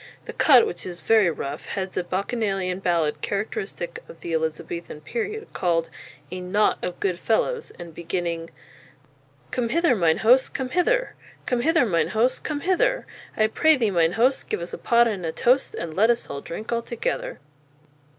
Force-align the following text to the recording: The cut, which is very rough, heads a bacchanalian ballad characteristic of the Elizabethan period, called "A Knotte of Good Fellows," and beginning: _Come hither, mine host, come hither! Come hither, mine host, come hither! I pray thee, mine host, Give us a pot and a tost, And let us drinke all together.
The 0.25 0.33
cut, 0.33 0.65
which 0.65 0.83
is 0.83 0.99
very 1.01 1.29
rough, 1.29 1.67
heads 1.67 1.95
a 1.95 2.03
bacchanalian 2.03 2.79
ballad 2.79 3.21
characteristic 3.21 3.99
of 4.09 4.21
the 4.21 4.33
Elizabethan 4.33 5.01
period, 5.01 5.47
called 5.53 5.91
"A 6.31 6.39
Knotte 6.41 6.83
of 6.83 6.99
Good 6.99 7.19
Fellows," 7.19 7.69
and 7.77 7.93
beginning: 7.93 8.49
_Come 9.51 9.69
hither, 9.69 9.95
mine 9.95 10.17
host, 10.25 10.55
come 10.55 10.69
hither! 10.69 11.13
Come 11.45 11.61
hither, 11.61 11.85
mine 11.85 12.07
host, 12.17 12.43
come 12.43 12.61
hither! 12.61 13.05
I 13.37 13.45
pray 13.45 13.77
thee, 13.77 13.91
mine 13.91 14.13
host, 14.13 14.49
Give 14.49 14.59
us 14.59 14.73
a 14.73 14.79
pot 14.79 15.07
and 15.07 15.23
a 15.23 15.31
tost, 15.31 15.75
And 15.75 15.93
let 15.93 16.09
us 16.09 16.27
drinke 16.45 16.71
all 16.71 16.81
together. 16.81 17.39